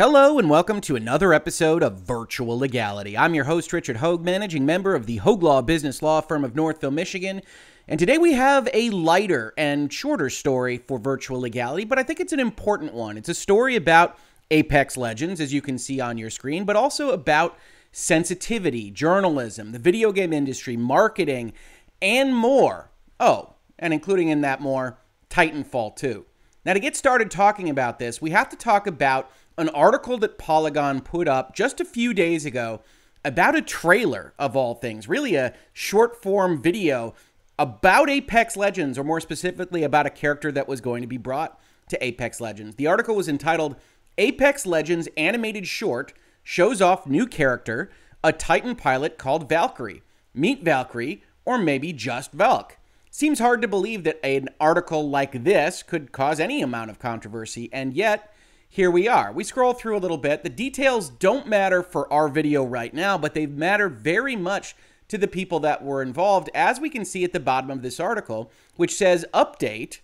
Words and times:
Hello, 0.00 0.38
and 0.38 0.48
welcome 0.48 0.80
to 0.80 0.96
another 0.96 1.34
episode 1.34 1.82
of 1.82 2.00
Virtual 2.00 2.58
Legality. 2.58 3.18
I'm 3.18 3.34
your 3.34 3.44
host, 3.44 3.70
Richard 3.70 3.98
Hogue, 3.98 4.24
managing 4.24 4.64
member 4.64 4.94
of 4.94 5.04
the 5.04 5.18
Hogue 5.18 5.42
Law 5.42 5.60
Business 5.60 6.00
Law 6.00 6.22
Firm 6.22 6.42
of 6.42 6.56
Northville, 6.56 6.90
Michigan. 6.90 7.42
And 7.86 8.00
today 8.00 8.16
we 8.16 8.32
have 8.32 8.66
a 8.72 8.88
lighter 8.88 9.52
and 9.58 9.92
shorter 9.92 10.30
story 10.30 10.78
for 10.78 10.98
virtual 10.98 11.38
legality, 11.38 11.84
but 11.84 11.98
I 11.98 12.02
think 12.02 12.18
it's 12.18 12.32
an 12.32 12.40
important 12.40 12.94
one. 12.94 13.18
It's 13.18 13.28
a 13.28 13.34
story 13.34 13.76
about 13.76 14.16
Apex 14.50 14.96
Legends, 14.96 15.38
as 15.38 15.52
you 15.52 15.60
can 15.60 15.76
see 15.76 16.00
on 16.00 16.16
your 16.16 16.30
screen, 16.30 16.64
but 16.64 16.76
also 16.76 17.10
about 17.10 17.58
sensitivity, 17.92 18.90
journalism, 18.90 19.72
the 19.72 19.78
video 19.78 20.12
game 20.12 20.32
industry, 20.32 20.78
marketing, 20.78 21.52
and 22.00 22.34
more. 22.34 22.90
Oh, 23.20 23.52
and 23.78 23.92
including 23.92 24.28
in 24.28 24.40
that 24.40 24.62
more, 24.62 24.96
Titanfall 25.28 25.94
2. 25.96 26.24
Now, 26.64 26.72
to 26.72 26.80
get 26.80 26.96
started 26.96 27.30
talking 27.30 27.68
about 27.68 27.98
this, 27.98 28.22
we 28.22 28.30
have 28.30 28.48
to 28.48 28.56
talk 28.56 28.86
about 28.86 29.30
an 29.60 29.68
article 29.70 30.16
that 30.18 30.38
Polygon 30.38 31.02
put 31.02 31.28
up 31.28 31.54
just 31.54 31.80
a 31.80 31.84
few 31.84 32.14
days 32.14 32.46
ago 32.46 32.80
about 33.24 33.54
a 33.54 33.62
trailer 33.62 34.32
of 34.38 34.56
all 34.56 34.74
things, 34.74 35.06
really 35.06 35.34
a 35.34 35.54
short 35.72 36.20
form 36.20 36.60
video 36.60 37.14
about 37.58 38.08
Apex 38.08 38.56
Legends, 38.56 38.98
or 38.98 39.04
more 39.04 39.20
specifically, 39.20 39.82
about 39.82 40.06
a 40.06 40.10
character 40.10 40.50
that 40.50 40.66
was 40.66 40.80
going 40.80 41.02
to 41.02 41.06
be 41.06 41.18
brought 41.18 41.60
to 41.90 42.02
Apex 42.02 42.40
Legends. 42.40 42.76
The 42.76 42.86
article 42.86 43.14
was 43.14 43.28
entitled 43.28 43.76
Apex 44.16 44.64
Legends 44.64 45.08
Animated 45.18 45.66
Short 45.66 46.14
Shows 46.42 46.80
Off 46.80 47.06
New 47.06 47.26
Character, 47.26 47.90
a 48.24 48.32
Titan 48.32 48.74
pilot 48.74 49.18
called 49.18 49.48
Valkyrie. 49.48 50.02
Meet 50.32 50.64
Valkyrie, 50.64 51.22
or 51.44 51.58
maybe 51.58 51.92
just 51.92 52.32
Valk. 52.32 52.78
Seems 53.10 53.40
hard 53.40 53.60
to 53.60 53.68
believe 53.68 54.04
that 54.04 54.24
an 54.24 54.48
article 54.58 55.10
like 55.10 55.44
this 55.44 55.82
could 55.82 56.12
cause 56.12 56.40
any 56.40 56.62
amount 56.62 56.90
of 56.90 56.98
controversy, 56.98 57.68
and 57.72 57.92
yet, 57.92 58.32
here 58.72 58.90
we 58.90 59.08
are. 59.08 59.32
We 59.32 59.42
scroll 59.42 59.72
through 59.72 59.96
a 59.96 59.98
little 59.98 60.16
bit. 60.16 60.44
The 60.44 60.48
details 60.48 61.10
don't 61.10 61.48
matter 61.48 61.82
for 61.82 62.10
our 62.12 62.28
video 62.28 62.64
right 62.64 62.94
now, 62.94 63.18
but 63.18 63.34
they 63.34 63.44
matter 63.44 63.88
very 63.88 64.36
much 64.36 64.76
to 65.08 65.18
the 65.18 65.26
people 65.26 65.58
that 65.60 65.84
were 65.84 66.02
involved, 66.02 66.48
as 66.54 66.78
we 66.78 66.88
can 66.88 67.04
see 67.04 67.24
at 67.24 67.32
the 67.32 67.40
bottom 67.40 67.68
of 67.68 67.82
this 67.82 67.98
article, 67.98 68.52
which 68.76 68.94
says 68.94 69.26
update. 69.34 69.98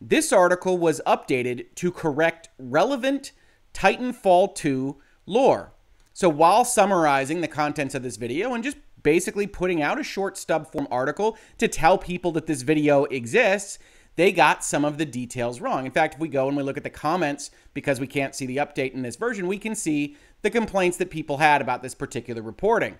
This 0.00 0.32
article 0.32 0.78
was 0.78 1.00
updated 1.04 1.66
to 1.74 1.90
correct 1.90 2.48
relevant 2.60 3.32
Titanfall 3.74 4.54
2 4.54 4.96
lore. 5.26 5.72
So 6.12 6.28
while 6.28 6.64
summarizing 6.64 7.40
the 7.40 7.48
contents 7.48 7.96
of 7.96 8.04
this 8.04 8.18
video 8.18 8.54
and 8.54 8.62
just 8.62 8.76
basically 9.02 9.48
putting 9.48 9.82
out 9.82 9.98
a 9.98 10.04
short 10.04 10.38
stub 10.38 10.70
form 10.70 10.86
article 10.92 11.36
to 11.58 11.66
tell 11.66 11.98
people 11.98 12.30
that 12.32 12.46
this 12.46 12.62
video 12.62 13.02
exists, 13.06 13.80
they 14.16 14.32
got 14.32 14.64
some 14.64 14.84
of 14.84 14.98
the 14.98 15.06
details 15.06 15.60
wrong. 15.60 15.86
In 15.86 15.92
fact, 15.92 16.14
if 16.14 16.20
we 16.20 16.28
go 16.28 16.48
and 16.48 16.56
we 16.56 16.62
look 16.62 16.76
at 16.76 16.82
the 16.82 16.90
comments, 16.90 17.50
because 17.74 18.00
we 18.00 18.06
can't 18.06 18.34
see 18.34 18.46
the 18.46 18.58
update 18.58 18.92
in 18.92 19.02
this 19.02 19.16
version, 19.16 19.46
we 19.46 19.58
can 19.58 19.74
see 19.74 20.16
the 20.42 20.50
complaints 20.50 20.96
that 20.98 21.10
people 21.10 21.38
had 21.38 21.62
about 21.62 21.82
this 21.82 21.94
particular 21.94 22.42
reporting. 22.42 22.98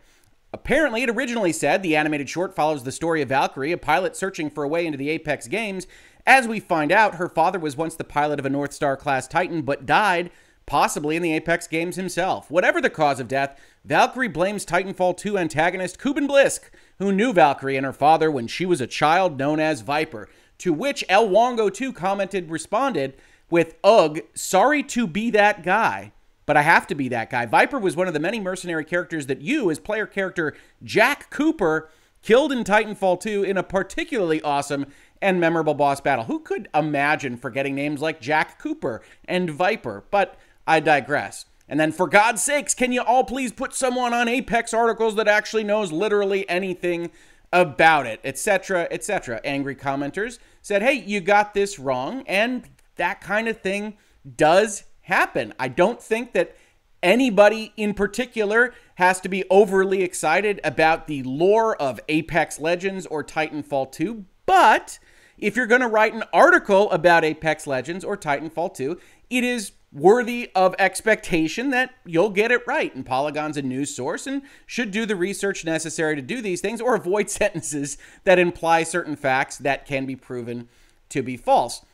Apparently, 0.55 1.03
it 1.03 1.11
originally 1.11 1.53
said 1.53 1.83
the 1.83 1.97
animated 1.97 2.29
short 2.29 2.55
follows 2.55 2.85
the 2.85 2.93
story 2.93 3.23
of 3.23 3.31
Valkyrie, 3.31 3.73
a 3.73 3.79
pilot 3.79 4.17
searching 4.17 4.51
for 4.51 4.65
a 4.65 4.69
way 4.69 4.85
into 4.87 4.99
the 4.99 5.09
Apex 5.09 5.49
games. 5.49 5.87
As 6.27 6.47
we 6.47 6.61
find 6.61 6.93
out, 6.93 7.15
her 7.15 7.29
father 7.29 7.59
was 7.59 7.77
once 7.77 7.97
the 7.97 8.05
pilot 8.05 8.39
of 8.39 8.47
a 8.47 8.51
Northstar 8.51 8.99
class 8.99 9.27
Titan, 9.27 9.63
but 9.63 9.87
died, 9.87 10.31
possibly 10.67 11.17
in 11.17 11.23
the 11.23 11.33
Apex 11.35 11.67
games 11.67 11.97
himself. 11.97 12.51
Whatever 12.51 12.81
the 12.81 12.91
cause 12.91 13.19
of 13.19 13.29
death, 13.29 13.59
Valkyrie 13.85 14.29
blames 14.29 14.67
Titanfall 14.67 15.17
2 15.17 15.39
antagonist 15.39 15.99
Kuben 15.99 16.29
Blisk, 16.29 16.71
who 16.99 17.13
knew 17.13 17.33
Valkyrie 17.33 17.77
and 17.77 17.87
her 17.87 17.93
father 17.93 18.31
when 18.31 18.47
she 18.47 18.67
was 18.67 18.81
a 18.81 18.87
child 18.87 19.39
known 19.39 19.59
as 19.59 19.81
Viper. 19.81 20.29
To 20.59 20.73
which 20.73 21.05
El 21.09 21.29
Wongo 21.29 21.73
2 21.73 21.93
commented, 21.93 22.51
responded 22.51 23.15
with, 23.51 23.75
Ugh, 23.85 24.21
sorry 24.35 24.83
to 24.85 25.07
be 25.07 25.31
that 25.31 25.63
guy, 25.63 26.13
but 26.47 26.57
I 26.57 26.63
have 26.63 26.87
to 26.89 26.95
be 26.95 27.09
that 27.09 27.31
guy. 27.31 27.47
Viper 27.47 27.79
was 27.79 27.97
one 27.97 28.09
of 28.09 28.15
the 28.15 28.21
many 28.21 28.41
mercenary 28.41 28.85
characters 28.85 29.27
that 29.27 29.43
you, 29.43 29.71
as 29.71 29.79
player 29.79 30.07
character 30.07 30.55
Jack 30.83 31.31
Cooper, 31.31 31.91
killed 32.23 32.53
in 32.53 32.65
Titanfall 32.65 33.21
2 33.21 33.43
in 33.43 33.57
a 33.57 33.63
particularly 33.63 34.41
awesome 34.43 34.87
and 35.21 35.41
memorable 35.41 35.75
boss 35.75 36.01
battle. 36.01 36.25
Who 36.25 36.41
could 36.41 36.69
imagine 36.75 37.37
forgetting 37.37 37.75
names 37.75 38.01
like 38.01 38.21
Jack 38.21 38.59
Cooper 38.59 39.03
and 39.27 39.51
Viper? 39.51 40.05
But 40.11 40.37
I 40.67 40.81
digress. 40.81 41.47
And 41.69 41.79
then, 41.79 41.93
for 41.93 42.07
God's 42.07 42.43
sakes, 42.43 42.75
can 42.75 42.93
you 42.93 43.03
all 43.03 43.25
please 43.25 43.53
put 43.53 43.75
someone 43.75 44.13
on 44.13 44.29
Apex 44.29 44.75
articles 44.75 45.15
that 45.17 45.29
actually 45.29 45.65
knows 45.65 45.93
literally 45.93 46.49
anything 46.49 47.11
about 47.53 48.07
it, 48.07 48.21
etc., 48.25 48.89
etc. 48.91 49.41
Angry 49.45 49.77
commenters 49.77 50.39
said, 50.63 50.83
hey, 50.83 50.95
you 50.95 51.21
got 51.21 51.53
this 51.53 51.79
wrong. 51.79 52.23
And 52.27 52.65
that 52.97 53.21
kind 53.21 53.49
of 53.49 53.61
thing 53.61 53.99
does 54.37 54.85
happen. 55.03 55.53
I 55.59 55.69
don't 55.69 56.01
think 56.01 56.33
that 56.33 56.57
anybody 57.03 57.73
in 57.77 57.93
particular 57.95 58.73
has 58.95 59.21
to 59.21 59.29
be 59.29 59.45
overly 59.51 60.03
excited 60.03 60.61
about 60.63 61.07
the 61.09 61.23
lore 61.25 61.77
of 61.77 62.01
Apex 62.09 62.61
Legends 62.61 63.07
or 63.07 63.25
Titanfall 63.25 63.91
2, 63.93 64.25
but 64.47 64.99
if 65.37 65.57
you're 65.57 65.67
going 65.67 65.81
to 65.81 65.89
write 65.89 66.15
an 66.15 66.23
article 66.33 66.91
about 66.93 67.25
Apex 67.25 67.67
Legends 67.67 68.05
or 68.05 68.17
Titanfall 68.17 68.75
2, 68.75 68.99
it 69.29 69.43
is 69.43 69.73
worthy 69.93 70.51
of 70.55 70.75
expectation 70.79 71.71
that 71.71 71.95
you'll 72.07 72.31
get 72.31 72.51
it 72.51 72.67
right. 72.67 72.95
And 72.95 73.05
Polygon's 73.05 73.57
a 73.57 73.63
news 73.63 73.95
source 73.95 74.27
and 74.27 74.43
should 74.67 74.91
do 74.91 75.05
the 75.05 75.17
research 75.17 75.65
necessary 75.65 76.17
to 76.17 76.23
do 76.23 76.41
these 76.41 76.61
things 76.61 76.81
or 76.81 76.95
avoid 76.95 77.29
sentences 77.31 77.99
that 78.25 78.39
imply 78.39 78.83
certain 78.83 79.17
facts 79.17 79.59
that 79.59 79.87
can 79.87 80.07
be 80.07 80.17
proven 80.17 80.69
to 81.11 81.23
be 81.23 81.37
false. 81.37 81.85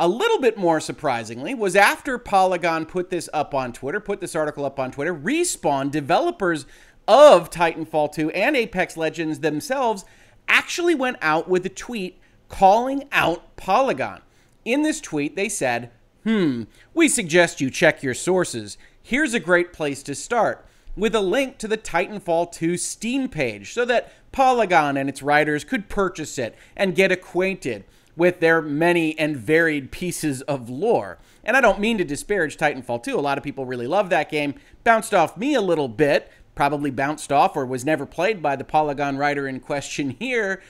A 0.00 0.06
little 0.06 0.40
bit 0.40 0.56
more 0.56 0.78
surprisingly 0.78 1.54
was 1.54 1.74
after 1.74 2.18
Polygon 2.18 2.86
put 2.86 3.10
this 3.10 3.28
up 3.32 3.52
on 3.52 3.72
Twitter, 3.72 3.98
put 3.98 4.20
this 4.20 4.36
article 4.36 4.64
up 4.64 4.78
on 4.78 4.92
Twitter, 4.92 5.14
Respawn, 5.14 5.90
developers 5.90 6.66
of 7.08 7.50
Titanfall 7.50 8.12
2 8.12 8.30
and 8.30 8.54
Apex 8.54 8.96
Legends 8.96 9.40
themselves, 9.40 10.04
actually 10.46 10.94
went 10.94 11.16
out 11.20 11.48
with 11.48 11.66
a 11.66 11.70
tweet 11.70 12.20
calling 12.48 13.08
out 13.10 13.56
Polygon. 13.56 14.20
In 14.64 14.82
this 14.82 15.00
tweet, 15.00 15.34
they 15.34 15.48
said, 15.48 15.90
Hmm, 16.28 16.64
we 16.92 17.08
suggest 17.08 17.62
you 17.62 17.70
check 17.70 18.02
your 18.02 18.12
sources. 18.12 18.76
Here's 19.02 19.32
a 19.32 19.40
great 19.40 19.72
place 19.72 20.02
to 20.02 20.14
start 20.14 20.62
with 20.94 21.14
a 21.14 21.22
link 21.22 21.56
to 21.56 21.66
the 21.66 21.78
Titanfall 21.78 22.52
2 22.52 22.76
Steam 22.76 23.30
page 23.30 23.72
so 23.72 23.86
that 23.86 24.12
Polygon 24.30 24.98
and 24.98 25.08
its 25.08 25.22
writers 25.22 25.64
could 25.64 25.88
purchase 25.88 26.36
it 26.36 26.54
and 26.76 26.94
get 26.94 27.10
acquainted 27.10 27.84
with 28.14 28.40
their 28.40 28.60
many 28.60 29.18
and 29.18 29.38
varied 29.38 29.90
pieces 29.90 30.42
of 30.42 30.68
lore. 30.68 31.16
And 31.44 31.56
I 31.56 31.62
don't 31.62 31.80
mean 31.80 31.96
to 31.96 32.04
disparage 32.04 32.58
Titanfall 32.58 33.04
2. 33.04 33.18
A 33.18 33.22
lot 33.22 33.38
of 33.38 33.44
people 33.44 33.64
really 33.64 33.86
love 33.86 34.10
that 34.10 34.30
game. 34.30 34.54
Bounced 34.84 35.14
off 35.14 35.38
me 35.38 35.54
a 35.54 35.62
little 35.62 35.88
bit, 35.88 36.30
probably 36.54 36.90
bounced 36.90 37.32
off 37.32 37.56
or 37.56 37.64
was 37.64 37.86
never 37.86 38.04
played 38.04 38.42
by 38.42 38.54
the 38.54 38.64
Polygon 38.64 39.16
writer 39.16 39.48
in 39.48 39.60
question 39.60 40.10
here, 40.18 40.60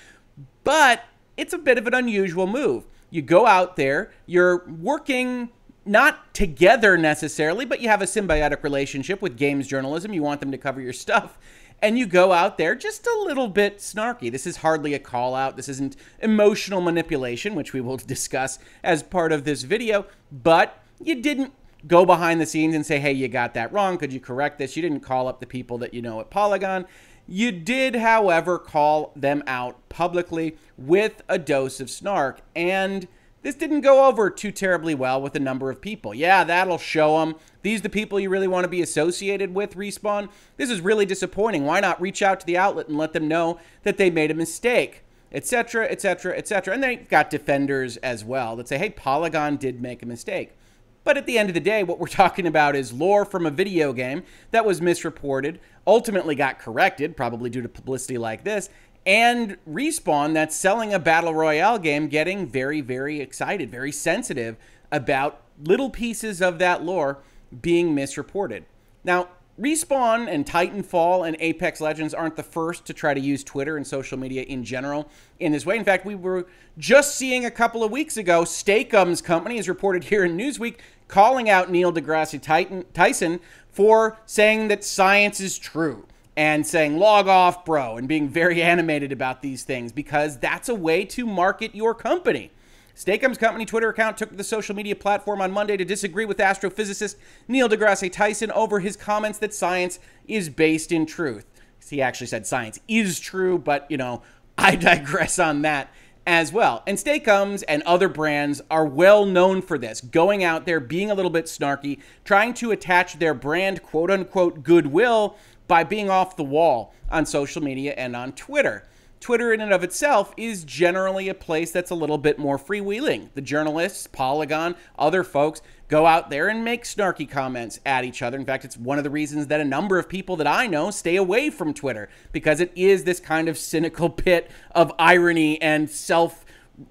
but 0.63 1.03
it's 1.37 1.53
a 1.53 1.59
bit 1.59 1.79
of 1.79 1.89
an 1.89 1.95
unusual 1.95 2.47
move. 2.47 2.87
You 3.11 3.23
go 3.23 3.47
out 3.47 3.77
there, 3.77 4.13
you're 4.27 4.67
working 4.67 5.51
not 5.85 6.35
together 6.35 6.99
necessarily, 6.99 7.65
but 7.65 7.81
you 7.81 7.89
have 7.89 8.03
a 8.03 8.07
symbiotic 8.07 8.63
relationship 8.63 9.23
with 9.23 9.37
games 9.37 9.67
journalism. 9.67 10.13
You 10.13 10.23
want 10.23 10.41
them 10.41 10.53
to 10.53 10.59
cover 10.59 10.81
your 10.81 10.93
stuff. 10.93 11.39
And 11.81 11.99
you 11.99 12.07
go 12.07 12.33
out 12.33 12.59
there 12.59 12.75
just 12.75 13.07
a 13.07 13.23
little 13.25 13.49
bit 13.49 13.79
snarky. 13.79 14.31
This 14.31 14.47
is 14.47 14.59
hardly 14.59 14.95
a 14.95 14.99
call 14.99 15.35
out. 15.35 15.57
This 15.57 15.69
isn't 15.69 15.97
emotional 16.21 16.81
manipulation, 16.81 17.55
which 17.55 17.73
we 17.73 17.81
will 17.81 17.97
discuss 18.07 18.59
as 18.83 19.03
part 19.03 19.33
of 19.33 19.45
this 19.45 19.63
video. 19.63 20.07
But 20.31 20.83
you 21.01 21.23
didn't 21.23 21.53
go 21.87 22.05
behind 22.05 22.41
the 22.41 22.47
scenes 22.47 22.75
and 22.75 22.85
say, 22.85 22.99
hey, 22.99 23.13
you 23.13 23.29
got 23.29 23.55
that 23.55 23.73
wrong. 23.73 23.97
Could 23.97 24.13
you 24.13 24.21
correct 24.21 24.59
this? 24.59 24.77
You 24.77 24.83
didn't 24.83 25.01
call 25.01 25.29
up 25.29 25.41
the 25.41 25.47
people 25.47 25.79
that 25.79 25.95
you 25.95 26.03
know 26.03 26.21
at 26.21 26.31
Polygon. 26.31 26.87
You 27.31 27.53
did, 27.53 27.97
however, 27.97 28.59
call 28.59 29.13
them 29.15 29.45
out 29.47 29.89
publicly 29.91 30.57
with 30.79 31.23
a 31.29 31.39
dose 31.39 31.79
of 31.79 31.91
snark. 31.91 32.41
And 32.57 33.07
this 33.43 33.55
didn't 33.55 33.83
go 33.83 34.07
over 34.07 34.31
too 34.31 34.51
terribly 34.51 34.95
well 34.95 35.21
with 35.21 35.35
a 35.37 35.41
number 35.41 35.71
of 35.71 35.83
people. 35.83 36.15
Yeah, 36.15 36.43
that'll 36.43 36.79
show 36.79 37.21
them. 37.21 37.35
These 37.61 37.83
the 37.83 37.91
people 37.91 38.19
you 38.19 38.31
really 38.31 38.49
want 38.49 38.65
to 38.65 38.69
be 38.69 38.81
associated 38.81 39.55
with, 39.55 39.77
Respawn. 39.77 40.31
This 40.57 40.71
is 40.71 40.81
really 40.81 41.05
disappointing. 41.05 41.67
Why 41.67 41.81
not 41.81 42.01
reach 42.01 42.23
out 42.23 42.41
to 42.41 42.47
the 42.47 42.57
outlet 42.57 42.89
and 42.89 42.97
let 42.97 43.13
them 43.13 43.29
know 43.29 43.61
that 43.83 43.99
they 43.99 44.09
made 44.09 44.31
a 44.31 44.35
mistake? 44.35 45.05
Etc., 45.31 45.87
etc., 45.87 46.35
etc. 46.35 46.73
And 46.73 46.83
they've 46.83 47.07
got 47.07 47.29
defenders 47.29 47.99
as 47.99 48.25
well 48.25 48.57
that 48.57 48.69
say, 48.69 48.79
hey, 48.79 48.89
Polygon 48.89 49.59
did 49.59 49.83
make 49.83 50.03
a 50.03 50.07
mistake. 50.07 50.58
But 51.05 51.17
at 51.17 51.27
the 51.27 51.39
end 51.39 51.49
of 51.49 51.55
the 51.55 51.61
day, 51.61 51.83
what 51.83 51.99
we're 51.99 52.07
talking 52.09 52.47
about 52.47 52.77
is 52.77 52.93
lore 52.93 53.25
from 53.25 53.47
a 53.47 53.51
video 53.51 53.93
game 53.93 54.23
that 54.51 54.65
was 54.65 54.81
misreported, 54.81 55.61
ultimately 55.87 56.35
got 56.35 56.59
corrected, 56.59 57.17
probably 57.17 57.51
due 57.51 57.63
to 57.63 57.69
publicity 57.69 58.19
like 58.19 58.45
this, 58.45 58.69
and 59.07 59.57
Respawn 59.69 60.35
that's 60.35 60.55
selling 60.55 60.93
a 60.93 60.99
Battle 60.99 61.35
Royale 61.35 61.79
game 61.79 62.09
getting 62.09 62.47
very, 62.47 62.81
very 62.81 63.21
excited, 63.21 63.71
very 63.71 63.93
sensitive 63.93 64.57
about 64.93 65.41
little 65.63 65.89
pieces 65.89 66.43
of 66.43 66.59
that 66.59 66.83
lore 66.83 67.19
being 67.63 67.95
misreported. 67.95 68.67
Now, 69.05 69.29
Respawn 69.61 70.29
and 70.29 70.47
Titanfall 70.47 71.27
and 71.27 71.37
Apex 71.41 71.81
Legends 71.81 72.15
aren't 72.15 72.37
the 72.37 72.45
first 72.45 72.85
to 72.87 72.95
try 72.95 73.13
to 73.13 73.21
use 73.21 73.43
Twitter 73.43 73.77
and 73.77 73.85
social 73.85 74.17
media 74.17 74.43
in 74.43 74.63
general 74.63 75.09
in 75.41 75.51
this 75.51 75.67
way. 75.67 75.77
In 75.77 75.85
fact, 75.85 76.07
we 76.07 76.15
were 76.15 76.47
just 76.79 77.17
seeing 77.17 77.45
a 77.45 77.51
couple 77.51 77.83
of 77.83 77.91
weeks 77.91 78.17
ago, 78.17 78.45
Steak-umms 78.45 79.21
company 79.21 79.59
is 79.59 79.69
reported 79.69 80.05
here 80.05 80.25
in 80.25 80.37
Newsweek 80.37 80.77
calling 81.09 81.51
out 81.51 81.71
Neil 81.71 81.93
deGrasse 81.93 82.85
Tyson 82.95 83.41
for 83.69 84.19
saying 84.27 84.69
that 84.69 84.85
science 84.85 85.41
is 85.41 85.59
true 85.59 86.07
and 86.37 86.65
saying 86.65 86.97
log 86.97 87.27
off 87.27 87.65
bro 87.65 87.97
and 87.97 88.07
being 88.07 88.29
very 88.29 88.63
animated 88.75 89.11
about 89.11 89.43
these 89.43 89.65
things 89.65 89.91
because 89.91 90.39
that's 90.39 90.69
a 90.69 90.75
way 90.75 91.05
to 91.05 91.27
market 91.27 91.75
your 91.75 91.95
company. 91.95 92.53
Steak-umm's 92.99 93.39
company 93.39 93.65
Twitter 93.65 93.91
account 93.91 94.17
took 94.17 94.31
to 94.31 94.35
the 94.35 94.43
social 94.43 94.75
media 94.75 94.97
platform 94.97 95.41
on 95.41 95.53
Monday 95.53 95.77
to 95.77 95.85
disagree 95.85 96.25
with 96.25 96.39
astrophysicist 96.39 97.15
Neil 97.47 97.69
deGrasse 97.69 98.11
Tyson 98.11 98.51
over 98.51 98.81
his 98.81 98.97
comments 98.97 99.39
that 99.39 99.55
science 99.55 100.01
is 100.27 100.49
based 100.49 100.91
in 100.91 101.07
truth. 101.07 101.47
He 101.89 102.03
actually 102.03 102.27
said 102.27 102.45
science 102.45 102.81
is 102.89 103.21
true, 103.21 103.57
but 103.57 103.89
you 103.89 103.97
know, 103.97 104.23
I 104.59 104.75
digress 104.75 105.39
on 105.39 105.63
that 105.63 105.95
as 106.27 106.53
well. 106.53 106.83
And 106.89 106.99
Steak-umm's 106.99 107.63
and 107.63 107.85
other 107.85 108.09
brands 108.09 108.63
are 108.69 108.85
well 108.85 109.25
known 109.25 109.63
for 109.63 109.79
this, 109.79 110.01
going 110.01 110.43
out 110.43 110.67
there, 110.67 110.81
being 110.81 111.09
a 111.09 111.15
little 111.15 111.31
bit 111.31 111.45
snarky, 111.45 112.01
trying 112.25 112.53
to 112.55 112.73
attach 112.73 113.21
their 113.21 113.33
brand 113.33 113.81
quote 113.81 114.11
unquote 114.11 114.65
goodwill 114.65 115.37
by 115.69 115.85
being 115.85 116.11
off 116.11 116.35
the 116.35 116.43
wall 116.43 116.93
on 117.13 117.27
social 117.27 117.63
media 117.63 117.95
and 117.97 118.17
on 118.17 118.33
Twitter. 118.33 118.89
Twitter, 119.21 119.53
in 119.53 119.61
and 119.61 119.73
of 119.73 119.83
itself, 119.83 120.33
is 120.37 120.65
generally 120.65 121.29
a 121.29 121.35
place 121.35 121.71
that's 121.71 121.91
a 121.91 121.95
little 121.95 122.19
bit 122.19 122.39
more 122.39 122.59
freewheeling. 122.59 123.29
The 123.35 123.41
journalists, 123.41 124.07
Polygon, 124.07 124.77
other 124.99 125.25
folks 125.25 125.61
go 125.89 126.07
out 126.07 126.31
there 126.31 126.49
and 126.49 126.65
make 126.65 126.85
snarky 126.85 127.29
comments 127.29 127.81
at 127.85 128.05
each 128.05 128.23
other. 128.23 128.39
In 128.39 128.45
fact, 128.45 128.65
it's 128.65 128.77
one 128.77 128.99
of 128.99 129.05
the 129.05 129.11
reasons 129.11 129.49
that 129.49 129.61
a 129.61 129.65
number 129.65 129.99
of 129.99 130.09
people 130.09 130.37
that 130.37 130.47
I 130.47 130.67
know 130.67 130.91
stay 130.91 131.17
away 131.17 131.51
from 131.51 131.75
Twitter 131.75 132.09
because 132.31 132.61
it 132.61 132.71
is 132.77 133.05
this 133.05 133.21
kind 133.21 133.49
of 133.49 133.59
cynical 133.59 134.11
pit 134.11 134.51
of 134.73 134.93
irony 134.99 135.61
and 135.61 135.91
self 135.91 136.45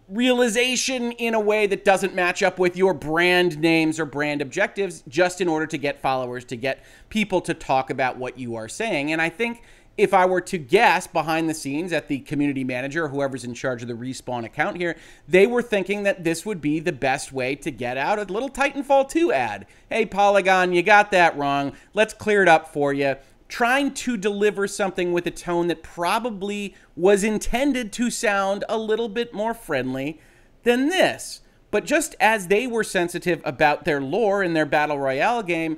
realization 0.10 1.14
in 1.14 1.34
a 1.34 1.40
way 1.40 1.66
that 1.68 1.86
doesn't 1.86 2.14
match 2.14 2.44
up 2.44 2.60
with 2.60 2.76
your 2.76 2.94
brand 2.94 3.58
names 3.60 4.00
or 4.00 4.06
brand 4.06 4.42
objectives 4.42 5.02
just 5.08 5.40
in 5.40 5.48
order 5.48 5.66
to 5.66 5.78
get 5.78 6.02
followers, 6.02 6.44
to 6.44 6.58
get 6.58 6.84
people 7.10 7.40
to 7.40 7.54
talk 7.54 7.90
about 7.90 8.18
what 8.18 8.38
you 8.38 8.56
are 8.56 8.68
saying. 8.68 9.14
And 9.14 9.22
I 9.22 9.30
think 9.30 9.62
if 9.98 10.14
I 10.14 10.26
were 10.26 10.42
to 10.42 10.58
guess 10.58 11.08
behind 11.08 11.50
the 11.50 11.54
scenes 11.56 11.92
at 11.92 12.08
the 12.08 12.20
community 12.20 12.64
manager 12.64 13.06
or 13.06 13.10
whoever's 13.10 13.44
in 13.44 13.56
charge 13.56 13.82
of 13.82 13.88
the 13.88 13.96
respawn 13.96 14.46
account 14.46 14.78
here, 14.78 14.96
they 15.28 15.48
were 15.48 15.64
thinking 15.64 16.04
that 16.04 16.24
this 16.24 16.46
would 16.46 16.62
be 16.62 16.80
the 16.80 16.92
best 16.92 17.34
way 17.34 17.56
to 17.56 17.72
get 17.72 17.98
out 17.98 18.20
a 18.20 18.32
little 18.32 18.50
Titanfall 18.50 19.10
2 19.10 19.34
ad. 19.34 19.66
Hey, 19.90 20.06
Polygon, 20.06 20.72
you 20.72 20.84
got 20.84 21.12
that 21.12 21.36
wrong. 21.36 21.74
Let's 21.94 22.14
clear 22.14 22.44
it 22.44 22.48
up 22.48 22.72
for 22.72 22.94
you. 22.94 23.16
Trying 23.48 23.94
to 23.96 24.18
deliver 24.18 24.68
something 24.68 25.14
with 25.14 25.26
a 25.26 25.32
tone 25.32 25.68
that 25.68 25.82
probably 25.82 26.76
was 26.96 27.24
intended 27.24 27.92
to 27.94 28.12
sound 28.12 28.66
a 28.70 28.78
little 28.78 29.10
bit 29.10 29.34
more 29.34 29.54
friendly 29.54 30.20
than 30.64 30.90
this. 30.90 31.42
But 31.72 31.86
just 31.86 32.16
as 32.20 32.48
they 32.48 32.68
were 32.68 32.84
sensitive 32.84 33.42
about 33.44 33.86
their 33.86 34.02
lore 34.02 34.44
in 34.44 34.54
their 34.54 34.66
Battle 34.66 35.00
Royale 35.00 35.44
game, 35.44 35.78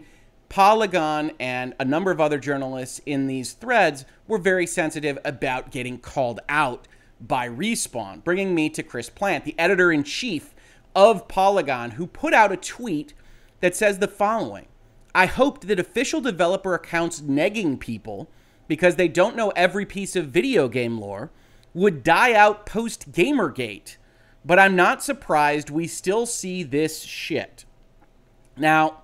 Polygon 0.49 1.31
and 1.39 1.75
a 1.79 1.85
number 1.85 2.09
of 2.11 2.19
other 2.19 2.39
journalists 2.39 2.99
in 3.05 3.27
these 3.27 3.53
threads 3.53 4.03
were 4.27 4.39
very 4.39 4.65
sensitive 4.65 5.19
about 5.23 5.71
getting 5.71 5.99
called 5.99 6.39
out 6.49 6.87
by 7.21 7.47
Respawn, 7.47 8.23
bringing 8.23 8.55
me 8.55 8.69
to 8.71 8.83
Chris 8.83 9.09
Plant, 9.09 9.45
the 9.45 9.57
editor 9.59 9.91
in 9.91 10.03
chief 10.03 10.55
of 10.95 11.27
Polygon, 11.27 11.91
who 11.91 12.07
put 12.07 12.33
out 12.33 12.51
a 12.51 12.57
tweet 12.57 13.13
that 13.59 13.75
says 13.75 13.99
the 13.99 14.07
following 14.07 14.65
I 15.13 15.25
hoped 15.25 15.67
that 15.67 15.79
official 15.79 16.21
developer 16.21 16.73
accounts 16.73 17.21
negging 17.21 17.79
people 17.79 18.29
because 18.67 18.95
they 18.95 19.07
don't 19.07 19.35
know 19.35 19.51
every 19.55 19.85
piece 19.85 20.15
of 20.15 20.27
video 20.27 20.67
game 20.67 20.99
lore 20.99 21.31
would 21.73 22.03
die 22.03 22.33
out 22.33 22.65
post 22.65 23.11
Gamergate, 23.11 23.97
but 24.45 24.59
I'm 24.59 24.75
not 24.75 25.03
surprised 25.03 25.69
we 25.69 25.87
still 25.87 26.25
see 26.25 26.63
this 26.63 27.01
shit. 27.03 27.65
Now, 28.55 29.03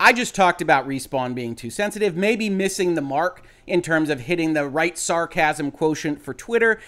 I 0.00 0.12
just 0.12 0.34
talked 0.34 0.62
about 0.62 0.86
Respawn 0.86 1.34
being 1.34 1.56
too 1.56 1.70
sensitive, 1.70 2.16
maybe 2.16 2.48
missing 2.48 2.94
the 2.94 3.00
mark 3.00 3.44
in 3.66 3.82
terms 3.82 4.10
of 4.10 4.20
hitting 4.20 4.52
the 4.52 4.68
right 4.68 4.96
sarcasm 4.96 5.70
quotient 5.70 6.22
for 6.22 6.32
Twitter. 6.32 6.80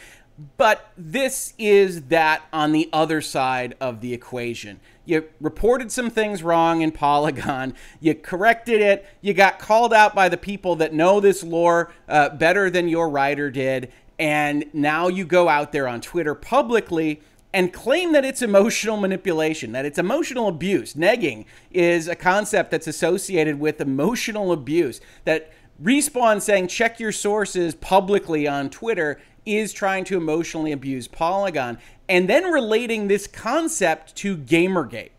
But 0.56 0.92
this 0.96 1.52
is 1.58 2.02
that 2.04 2.42
on 2.52 2.72
the 2.72 2.88
other 2.92 3.20
side 3.20 3.74
of 3.80 4.00
the 4.00 4.14
equation. 4.14 4.80
You 5.04 5.24
reported 5.40 5.90
some 5.90 6.08
things 6.08 6.42
wrong 6.42 6.82
in 6.82 6.92
Polygon, 6.92 7.74
you 8.00 8.14
corrected 8.14 8.80
it, 8.80 9.06
you 9.20 9.34
got 9.34 9.58
called 9.58 9.92
out 9.92 10.14
by 10.14 10.28
the 10.28 10.36
people 10.36 10.76
that 10.76 10.94
know 10.94 11.20
this 11.20 11.42
lore 11.42 11.92
uh, 12.08 12.30
better 12.30 12.70
than 12.70 12.88
your 12.88 13.10
writer 13.10 13.50
did, 13.50 13.92
and 14.18 14.66
now 14.72 15.08
you 15.08 15.24
go 15.24 15.48
out 15.48 15.72
there 15.72 15.88
on 15.88 16.00
Twitter 16.00 16.34
publicly 16.34 17.20
and 17.52 17.72
claim 17.72 18.12
that 18.12 18.24
it's 18.24 18.42
emotional 18.42 18.96
manipulation, 18.96 19.72
that 19.72 19.84
it's 19.84 19.98
emotional 19.98 20.48
abuse. 20.48 20.94
Negging 20.94 21.44
is 21.70 22.06
a 22.08 22.14
concept 22.14 22.70
that's 22.70 22.86
associated 22.86 23.58
with 23.58 23.80
emotional 23.80 24.52
abuse. 24.52 25.00
That 25.24 25.52
Respawn 25.82 26.42
saying 26.42 26.68
check 26.68 27.00
your 27.00 27.12
sources 27.12 27.74
publicly 27.74 28.46
on 28.46 28.70
Twitter 28.70 29.20
is 29.46 29.72
trying 29.72 30.04
to 30.04 30.16
emotionally 30.16 30.72
abuse 30.72 31.08
Polygon, 31.08 31.78
and 32.08 32.28
then 32.28 32.44
relating 32.44 33.08
this 33.08 33.26
concept 33.26 34.14
to 34.16 34.36
Gamergate. 34.36 35.10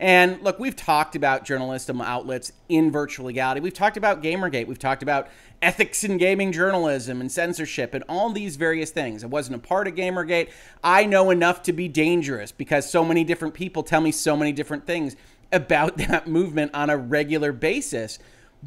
And 0.00 0.40
look, 0.42 0.58
we've 0.58 0.74
talked 0.74 1.14
about 1.14 1.44
journalism 1.44 2.00
outlets 2.00 2.52
in 2.70 2.90
virtual 2.90 3.26
legality. 3.26 3.60
We've 3.60 3.74
talked 3.74 3.98
about 3.98 4.22
Gamergate. 4.22 4.66
We've 4.66 4.78
talked 4.78 5.02
about 5.02 5.28
ethics 5.60 6.02
in 6.04 6.16
gaming 6.16 6.52
journalism 6.52 7.20
and 7.20 7.30
censorship 7.30 7.92
and 7.92 8.02
all 8.08 8.32
these 8.32 8.56
various 8.56 8.90
things. 8.90 9.22
I 9.22 9.26
wasn't 9.26 9.56
a 9.56 9.58
part 9.58 9.86
of 9.86 9.94
Gamergate. 9.94 10.48
I 10.82 11.04
know 11.04 11.28
enough 11.28 11.62
to 11.64 11.74
be 11.74 11.86
dangerous 11.86 12.50
because 12.50 12.90
so 12.90 13.04
many 13.04 13.24
different 13.24 13.52
people 13.52 13.82
tell 13.82 14.00
me 14.00 14.10
so 14.10 14.38
many 14.38 14.52
different 14.52 14.86
things 14.86 15.16
about 15.52 15.96
that 16.08 16.26
movement 16.26 16.70
on 16.72 16.88
a 16.88 16.96
regular 16.96 17.52
basis. 17.52 18.18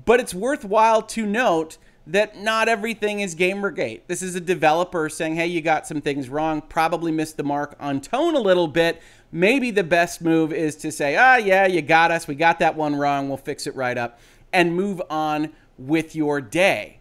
But 0.06 0.20
it's 0.20 0.36
worthwhile 0.36 1.02
to 1.02 1.26
note 1.26 1.80
that 2.06 2.38
not 2.38 2.68
everything 2.68 3.22
is 3.22 3.34
Gamergate. 3.34 4.02
This 4.08 4.22
is 4.22 4.36
a 4.36 4.42
developer 4.42 5.10
saying, 5.10 5.36
hey, 5.36 5.48
you 5.48 5.62
got 5.62 5.88
some 5.88 6.02
things 6.02 6.30
wrong, 6.30 6.62
probably 6.62 7.12
missed 7.12 7.38
the 7.38 7.44
mark 7.44 7.76
on 7.80 8.02
tone 8.02 8.36
a 8.36 8.40
little 8.40 8.68
bit. 8.68 9.02
Maybe 9.36 9.72
the 9.72 9.84
best 9.84 10.22
move 10.22 10.54
is 10.54 10.76
to 10.78 10.92
say, 10.92 11.16
ah, 11.16 11.38
yeah, 11.38 11.66
you 11.66 11.82
got 11.82 12.12
us. 12.12 12.28
We 12.28 12.36
got 12.36 12.60
that 12.60 12.76
one 12.76 12.96
wrong. 12.96 13.28
We'll 13.28 13.38
fix 13.38 13.66
it 13.66 13.76
right 13.76 13.98
up 13.98 14.20
and 14.54 14.76
move 14.76 15.02
on 15.10 15.50
with 15.80 16.16
your 16.16 16.40
day. 16.40 17.00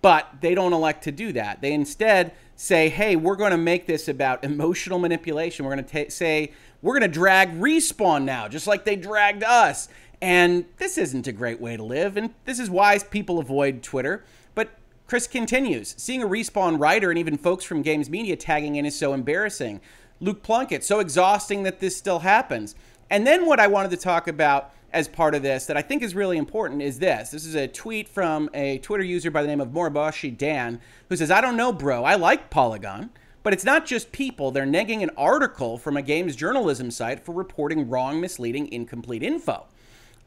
But 0.00 0.28
they 0.40 0.54
don't 0.54 0.72
elect 0.72 1.04
to 1.04 1.12
do 1.12 1.32
that. 1.32 1.60
They 1.60 1.74
instead 1.74 2.32
say, 2.56 2.88
hey, 2.88 3.16
we're 3.16 3.36
going 3.36 3.50
to 3.50 3.58
make 3.58 3.86
this 3.86 4.08
about 4.08 4.44
emotional 4.44 4.98
manipulation. 4.98 5.66
We're 5.66 5.76
going 5.76 5.84
to 5.84 6.10
say, 6.10 6.52
we're 6.80 6.98
going 6.98 7.10
to 7.10 7.14
drag 7.14 7.60
Respawn 7.60 8.24
now, 8.24 8.48
just 8.48 8.66
like 8.66 8.86
they 8.86 8.96
dragged 8.96 9.44
us. 9.44 9.88
And 10.22 10.64
this 10.78 10.96
isn't 10.96 11.26
a 11.26 11.32
great 11.32 11.60
way 11.60 11.76
to 11.76 11.82
live. 11.82 12.16
And 12.16 12.32
this 12.46 12.58
is 12.58 12.70
why 12.70 12.98
people 12.98 13.38
avoid 13.38 13.82
Twitter. 13.82 14.24
But 14.54 14.70
Chris 15.06 15.26
continues 15.26 15.94
seeing 15.98 16.22
a 16.22 16.26
Respawn 16.26 16.80
writer 16.80 17.10
and 17.10 17.18
even 17.18 17.36
folks 17.36 17.64
from 17.64 17.82
Games 17.82 18.08
Media 18.08 18.36
tagging 18.36 18.76
in 18.76 18.86
is 18.86 18.98
so 18.98 19.12
embarrassing. 19.12 19.82
Luke 20.24 20.42
Plunkett, 20.42 20.82
so 20.82 21.00
exhausting 21.00 21.64
that 21.64 21.80
this 21.80 21.96
still 21.96 22.20
happens. 22.20 22.74
And 23.10 23.26
then 23.26 23.44
what 23.44 23.60
I 23.60 23.66
wanted 23.66 23.90
to 23.90 23.98
talk 23.98 24.26
about 24.26 24.72
as 24.90 25.06
part 25.06 25.34
of 25.34 25.42
this 25.42 25.66
that 25.66 25.76
I 25.76 25.82
think 25.82 26.02
is 26.02 26.14
really 26.14 26.38
important 26.38 26.80
is 26.80 26.98
this. 26.98 27.30
This 27.30 27.44
is 27.44 27.54
a 27.54 27.68
tweet 27.68 28.08
from 28.08 28.48
a 28.54 28.78
Twitter 28.78 29.04
user 29.04 29.30
by 29.30 29.42
the 29.42 29.48
name 29.48 29.60
of 29.60 29.68
Moribashi 29.68 30.36
Dan 30.36 30.80
who 31.10 31.16
says, 31.16 31.30
I 31.30 31.42
don't 31.42 31.58
know, 31.58 31.72
bro. 31.72 32.04
I 32.04 32.14
like 32.14 32.48
Polygon. 32.48 33.10
But 33.42 33.52
it's 33.52 33.64
not 33.64 33.84
just 33.84 34.12
people. 34.12 34.50
They're 34.50 34.64
negging 34.64 35.02
an 35.02 35.10
article 35.18 35.76
from 35.76 35.98
a 35.98 36.02
games 36.02 36.34
journalism 36.34 36.90
site 36.90 37.22
for 37.22 37.32
reporting 37.32 37.90
wrong, 37.90 38.18
misleading, 38.18 38.72
incomplete 38.72 39.22
info. 39.22 39.66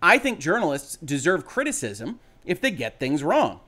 I 0.03 0.19
think 0.19 0.37
journalists 0.37 0.97
deserve 0.97 1.43
criticism 1.43 2.19
if 2.45 2.61
they 2.61 2.69
get 2.69 2.99
things 2.99 3.23
wrong. 3.23 3.61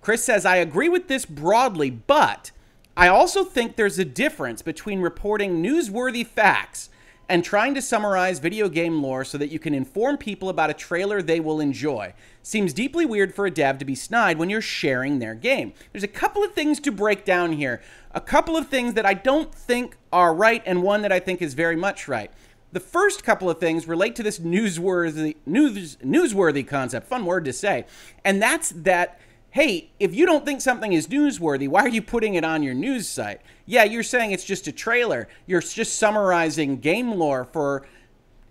Chris 0.00 0.24
says, 0.24 0.46
I 0.46 0.56
agree 0.56 0.88
with 0.88 1.08
this 1.08 1.26
broadly, 1.26 1.90
but 1.90 2.52
I 2.96 3.08
also 3.08 3.44
think 3.44 3.76
there's 3.76 3.98
a 3.98 4.06
difference 4.06 4.62
between 4.62 5.00
reporting 5.00 5.62
newsworthy 5.62 6.26
facts 6.26 6.88
and 7.28 7.44
trying 7.44 7.74
to 7.74 7.82
summarize 7.82 8.38
video 8.38 8.68
game 8.68 9.02
lore 9.02 9.24
so 9.24 9.36
that 9.36 9.50
you 9.50 9.58
can 9.58 9.74
inform 9.74 10.16
people 10.16 10.48
about 10.48 10.70
a 10.70 10.74
trailer 10.74 11.20
they 11.20 11.40
will 11.40 11.60
enjoy. 11.60 12.14
Seems 12.42 12.72
deeply 12.72 13.04
weird 13.04 13.34
for 13.34 13.44
a 13.44 13.50
dev 13.50 13.78
to 13.78 13.84
be 13.84 13.94
snide 13.94 14.38
when 14.38 14.48
you're 14.48 14.62
sharing 14.62 15.18
their 15.18 15.34
game. 15.34 15.74
There's 15.92 16.04
a 16.04 16.08
couple 16.08 16.42
of 16.42 16.54
things 16.54 16.80
to 16.80 16.92
break 16.92 17.24
down 17.24 17.52
here. 17.52 17.82
A 18.12 18.20
couple 18.20 18.56
of 18.56 18.68
things 18.68 18.94
that 18.94 19.04
I 19.04 19.12
don't 19.12 19.54
think 19.54 19.98
are 20.10 20.32
right, 20.32 20.62
and 20.64 20.82
one 20.82 21.02
that 21.02 21.12
I 21.12 21.20
think 21.20 21.42
is 21.42 21.52
very 21.52 21.76
much 21.76 22.08
right. 22.08 22.30
The 22.72 22.80
first 22.80 23.24
couple 23.24 23.50
of 23.50 23.58
things 23.58 23.86
relate 23.86 24.16
to 24.16 24.22
this 24.22 24.38
newsworthy 24.38 25.36
news, 25.44 25.96
newsworthy 25.96 26.66
concept. 26.66 27.08
Fun 27.08 27.24
word 27.24 27.44
to 27.46 27.52
say. 27.52 27.86
And 28.24 28.40
that's 28.40 28.70
that 28.70 29.20
hey, 29.50 29.90
if 29.98 30.14
you 30.14 30.26
don't 30.26 30.44
think 30.44 30.60
something 30.60 30.92
is 30.92 31.06
newsworthy, 31.08 31.68
why 31.68 31.82
are 31.82 31.88
you 31.88 32.02
putting 32.02 32.34
it 32.34 32.44
on 32.44 32.62
your 32.62 32.74
news 32.74 33.08
site? 33.08 33.40
Yeah, 33.64 33.84
you're 33.84 34.02
saying 34.02 34.32
it's 34.32 34.44
just 34.44 34.66
a 34.66 34.72
trailer. 34.72 35.28
You're 35.46 35.60
just 35.60 35.96
summarizing 35.96 36.78
game 36.78 37.12
lore 37.12 37.44
for 37.44 37.86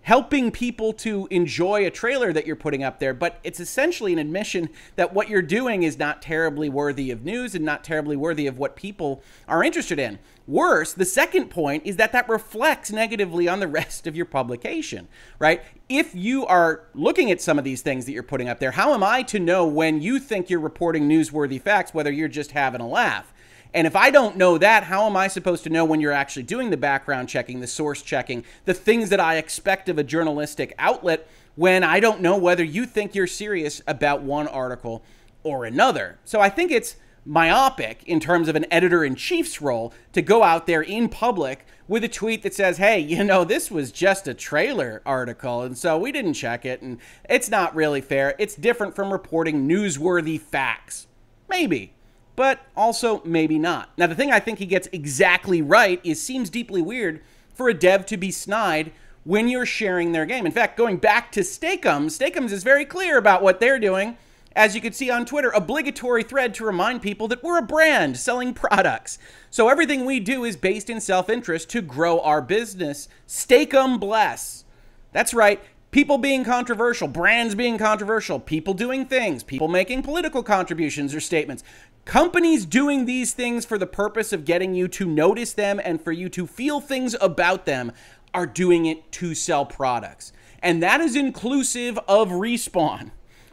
helping 0.06 0.52
people 0.52 0.92
to 0.92 1.26
enjoy 1.32 1.84
a 1.84 1.90
trailer 1.90 2.32
that 2.32 2.46
you're 2.46 2.54
putting 2.54 2.84
up 2.84 3.00
there, 3.00 3.12
but 3.12 3.40
it's 3.42 3.58
essentially 3.58 4.12
an 4.12 4.20
admission 4.20 4.68
that 4.94 5.12
what 5.12 5.28
you're 5.28 5.42
doing 5.42 5.82
is 5.82 5.98
not 5.98 6.22
terribly 6.22 6.68
worthy 6.68 7.10
of 7.10 7.24
news 7.24 7.56
and 7.56 7.64
not 7.64 7.82
terribly 7.82 8.14
worthy 8.14 8.46
of 8.46 8.56
what 8.56 8.76
people 8.76 9.20
are 9.48 9.64
interested 9.64 9.98
in. 9.98 10.16
Worse, 10.46 10.92
the 10.92 11.04
second 11.04 11.50
point 11.50 11.84
is 11.84 11.96
that 11.96 12.12
that 12.12 12.28
reflects 12.28 12.92
negatively 12.92 13.48
on 13.48 13.58
the 13.58 13.66
rest 13.66 14.06
of 14.06 14.14
your 14.14 14.26
publication, 14.26 15.08
right? 15.40 15.60
If 15.88 16.14
you 16.14 16.46
are 16.46 16.82
looking 16.94 17.32
at 17.32 17.40
some 17.40 17.58
of 17.58 17.64
these 17.64 17.82
things 17.82 18.04
that 18.04 18.12
you're 18.12 18.22
putting 18.22 18.48
up 18.48 18.60
there, 18.60 18.70
how 18.70 18.94
am 18.94 19.02
I 19.02 19.22
to 19.24 19.40
know 19.40 19.66
when 19.66 20.00
you 20.00 20.20
think 20.20 20.48
you're 20.48 20.60
reporting 20.60 21.08
newsworthy 21.08 21.60
facts, 21.60 21.92
whether 21.92 22.12
you're 22.12 22.28
just 22.28 22.52
having 22.52 22.80
a 22.80 22.86
laugh? 22.86 23.32
And 23.76 23.86
if 23.86 23.94
I 23.94 24.08
don't 24.08 24.38
know 24.38 24.56
that, 24.56 24.84
how 24.84 25.04
am 25.04 25.18
I 25.18 25.28
supposed 25.28 25.62
to 25.64 25.70
know 25.70 25.84
when 25.84 26.00
you're 26.00 26.10
actually 26.10 26.44
doing 26.44 26.70
the 26.70 26.78
background 26.78 27.28
checking, 27.28 27.60
the 27.60 27.66
source 27.66 28.00
checking, 28.00 28.42
the 28.64 28.72
things 28.72 29.10
that 29.10 29.20
I 29.20 29.36
expect 29.36 29.90
of 29.90 29.98
a 29.98 30.02
journalistic 30.02 30.74
outlet 30.78 31.28
when 31.56 31.84
I 31.84 32.00
don't 32.00 32.22
know 32.22 32.38
whether 32.38 32.64
you 32.64 32.86
think 32.86 33.14
you're 33.14 33.26
serious 33.26 33.82
about 33.86 34.22
one 34.22 34.48
article 34.48 35.04
or 35.42 35.66
another? 35.66 36.18
So 36.24 36.40
I 36.40 36.48
think 36.48 36.72
it's 36.72 36.96
myopic 37.26 38.02
in 38.04 38.18
terms 38.18 38.48
of 38.48 38.56
an 38.56 38.64
editor 38.70 39.04
in 39.04 39.14
chief's 39.14 39.60
role 39.60 39.92
to 40.14 40.22
go 40.22 40.42
out 40.42 40.66
there 40.66 40.80
in 40.80 41.10
public 41.10 41.66
with 41.86 42.02
a 42.02 42.08
tweet 42.08 42.44
that 42.44 42.54
says, 42.54 42.78
hey, 42.78 42.98
you 42.98 43.22
know, 43.22 43.44
this 43.44 43.70
was 43.70 43.92
just 43.92 44.26
a 44.26 44.32
trailer 44.32 45.02
article, 45.04 45.60
and 45.60 45.76
so 45.76 45.98
we 45.98 46.12
didn't 46.12 46.32
check 46.32 46.64
it, 46.64 46.80
and 46.80 46.98
it's 47.28 47.50
not 47.50 47.76
really 47.76 48.00
fair. 48.00 48.34
It's 48.38 48.54
different 48.54 48.96
from 48.96 49.12
reporting 49.12 49.68
newsworthy 49.68 50.40
facts. 50.40 51.08
Maybe 51.48 51.92
but 52.36 52.60
also 52.76 53.22
maybe 53.24 53.58
not. 53.58 53.90
Now, 53.96 54.06
the 54.06 54.14
thing 54.14 54.30
I 54.30 54.40
think 54.40 54.58
he 54.58 54.66
gets 54.66 54.88
exactly 54.92 55.62
right 55.62 56.00
is 56.04 56.22
seems 56.22 56.50
deeply 56.50 56.82
weird 56.82 57.22
for 57.54 57.68
a 57.68 57.74
dev 57.74 58.06
to 58.06 58.16
be 58.16 58.30
snide 58.30 58.92
when 59.24 59.48
you're 59.48 59.66
sharing 59.66 60.12
their 60.12 60.26
game. 60.26 60.46
In 60.46 60.52
fact, 60.52 60.76
going 60.76 60.98
back 60.98 61.32
to 61.32 61.42
Steak-umms, 61.42 62.14
Steak-umms 62.14 62.52
is 62.52 62.62
very 62.62 62.84
clear 62.84 63.18
about 63.18 63.42
what 63.42 63.58
they're 63.58 63.80
doing. 63.80 64.16
As 64.54 64.74
you 64.74 64.80
can 64.80 64.92
see 64.92 65.10
on 65.10 65.26
Twitter, 65.26 65.50
obligatory 65.50 66.22
thread 66.22 66.54
to 66.54 66.64
remind 66.64 67.02
people 67.02 67.28
that 67.28 67.42
we're 67.42 67.58
a 67.58 67.62
brand 67.62 68.16
selling 68.16 68.54
products. 68.54 69.18
So 69.50 69.68
everything 69.68 70.04
we 70.04 70.20
do 70.20 70.44
is 70.44 70.56
based 70.56 70.88
in 70.88 71.00
self 71.00 71.28
interest 71.28 71.68
to 71.70 71.82
grow 71.82 72.20
our 72.20 72.40
business. 72.40 73.08
Steak-umm 73.26 73.98
bless. 73.98 74.64
That's 75.12 75.34
right 75.34 75.60
people 75.96 76.18
being 76.18 76.44
controversial, 76.44 77.08
brands 77.08 77.54
being 77.54 77.78
controversial, 77.78 78.38
people 78.38 78.74
doing 78.74 79.06
things, 79.06 79.42
people 79.42 79.66
making 79.66 80.02
political 80.02 80.42
contributions 80.42 81.14
or 81.14 81.20
statements. 81.20 81.64
Companies 82.06 82.64
doing 82.64 83.04
these 83.04 83.34
things 83.34 83.64
for 83.64 83.78
the 83.78 83.86
purpose 83.86 84.32
of 84.32 84.44
getting 84.44 84.76
you 84.76 84.86
to 84.86 85.06
notice 85.06 85.52
them 85.52 85.80
and 85.82 86.00
for 86.00 86.12
you 86.12 86.28
to 86.28 86.46
feel 86.46 86.80
things 86.80 87.16
about 87.20 87.66
them 87.66 87.90
are 88.32 88.46
doing 88.46 88.86
it 88.86 89.10
to 89.10 89.34
sell 89.34 89.66
products. 89.66 90.32
And 90.62 90.80
that 90.84 91.00
is 91.00 91.16
inclusive 91.16 91.98
of 92.06 92.28
Respawn. 92.28 93.10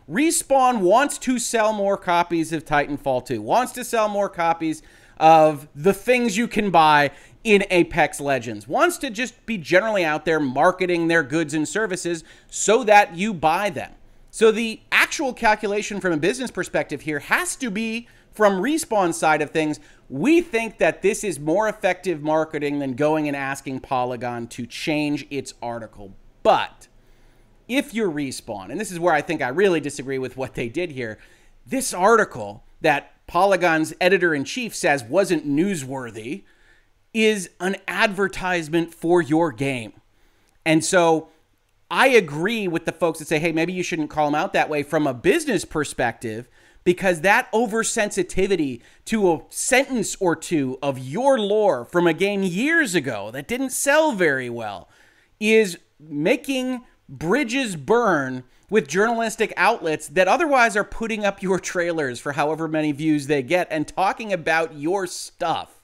Respawn 0.07 0.81
wants 0.81 1.17
to 1.17 1.39
sell 1.39 1.74
more 1.74 1.98
copies 1.98 2.53
of 2.53 2.63
Titanfall 2.63 3.25
2, 3.25 3.41
wants 3.41 3.72
to 3.72 3.83
sell 3.83 4.07
more 4.07 4.29
copies 4.29 4.83
of 5.17 5.67
the 5.74 5.93
things 5.93 6.38
you 6.38 6.48
can 6.48 6.69
buy 6.69 7.10
in 7.43 7.65
Apex 7.72 8.22
Legends, 8.22 8.67
wants 8.67 9.00
to 9.00 9.10
just 9.10 9.48
be 9.48 9.57
generally 9.57 10.05
out 10.05 10.25
there 10.25 10.39
marketing 10.39 11.07
their 11.07 11.24
goods 11.24 11.55
and 11.55 11.67
services 11.67 12.24
so 12.51 12.83
that 12.83 13.15
you 13.15 13.33
buy 13.33 13.72
them. 13.72 13.93
So 14.29 14.51
the 14.51 14.79
actual 14.91 15.33
calculation 15.33 16.00
from 16.00 16.13
a 16.13 16.17
business 16.17 16.51
perspective 16.51 17.01
here 17.01 17.19
has 17.19 17.55
to 17.55 17.72
be 17.72 18.07
from 18.34 18.62
Respawn 18.62 19.13
side 19.13 19.42
of 19.42 19.52
things, 19.52 19.80
we 20.10 20.42
think 20.42 20.78
that 20.80 21.02
this 21.02 21.24
is 21.24 21.40
more 21.40 21.68
effective 21.68 22.22
marketing 22.22 22.80
than 22.80 22.94
going 22.94 23.28
and 23.28 23.38
asking 23.38 23.80
Polygon 23.80 24.48
to 24.48 24.66
change 24.66 25.25
its 25.30 25.54
article. 25.62 26.16
But 26.42 26.88
if 27.68 27.94
you're 27.94 28.12
Respawn, 28.12 28.70
and 28.70 28.80
this 28.80 28.92
is 28.92 29.00
where 29.00 29.13
I 29.13 29.22
think 29.22 29.42
I 29.42 29.48
really 29.50 29.80
disagree 29.80 30.20
with 30.20 30.36
what 30.36 30.56
they 30.56 30.70
did 30.70 30.92
here, 30.92 31.20
this 31.66 31.94
article 31.94 32.63
that 32.82 33.13
Polygon's 33.28 33.94
editor 34.02 34.36
in 34.36 34.44
chief 34.44 34.75
says 34.75 35.04
wasn't 35.04 35.48
newsworthy 35.48 36.44
is 37.13 37.50
an 37.60 37.78
advertisement 37.88 38.94
for 38.94 39.22
your 39.22 39.52
game. 39.52 39.94
And 40.66 40.84
so 40.84 41.30
I 41.90 42.08
agree 42.08 42.68
with 42.68 42.86
the 42.86 42.92
folks 42.92 43.20
that 43.20 43.28
say, 43.28 43.40
hey, 43.40 43.52
maybe 43.52 43.72
you 43.72 43.84
shouldn't 43.84 44.10
call 44.10 44.28
them 44.28 44.36
out 44.36 44.54
that 44.54 44.70
way 44.70 44.84
from 44.84 45.08
a 45.08 45.13
business 45.13 45.63
perspective 45.63 46.50
because 46.84 47.22
that 47.22 47.52
oversensitivity 47.52 48.82
to 49.06 49.32
a 49.32 49.42
sentence 49.50 50.16
or 50.20 50.36
two 50.36 50.78
of 50.82 51.00
your 51.00 51.40
lore 51.40 51.86
from 51.86 52.08
a 52.08 52.13
game 52.13 52.44
years 52.44 52.96
ago 52.96 53.32
that 53.32 53.48
didn't 53.48 53.72
sell 53.72 54.12
very 54.12 54.50
well 54.50 54.90
is 55.40 55.78
making 56.00 56.82
bridges 57.08 57.75
burn 57.75 58.44
with 58.70 58.88
journalistic 58.88 59.54
outlets 59.56 60.08
that 60.08 60.28
otherwise 60.28 60.75
are 60.75 60.84
putting 60.84 61.24
up 61.24 61.44
your 61.44 61.60
trailers 61.60 62.20
for 62.20 62.32
however 62.32 62.68
many 62.68 62.92
views 62.92 63.28
they 63.28 63.44
get 63.44 63.68
and 63.70 63.88
talking 63.88 64.34
about 64.34 64.75
your 64.75 65.06
stuff. 65.06 65.84